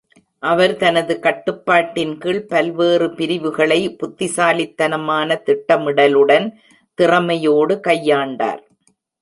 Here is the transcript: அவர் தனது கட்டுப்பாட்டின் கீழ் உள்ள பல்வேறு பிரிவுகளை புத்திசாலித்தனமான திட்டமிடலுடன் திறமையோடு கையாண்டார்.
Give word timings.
அவர் 0.39 0.71
தனது 0.77 1.19
கட்டுப்பாட்டின் 1.19 2.13
கீழ் 2.17 2.33
உள்ள 2.33 2.45
பல்வேறு 2.47 3.07
பிரிவுகளை 3.13 3.79
புத்திசாலித்தனமான 3.95 5.39
திட்டமிடலுடன் 5.45 6.47
திறமையோடு 6.97 7.75
கையாண்டார். 7.87 8.61